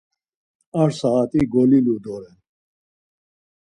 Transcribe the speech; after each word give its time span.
Ar 0.81 0.89
saat̆i 0.99 1.41
golilu 1.53 1.95
doren. 2.03 2.37